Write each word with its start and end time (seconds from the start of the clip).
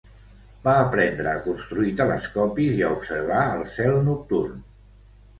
Va 0.67 0.71
aprendre 0.83 1.33
a 1.33 1.41
construir 1.47 1.91
telescopis 1.99 2.71
i 2.79 2.81
a 2.87 2.89
observar 2.95 3.43
el 3.57 3.61
cel 3.75 3.99
nocturn. 4.09 4.57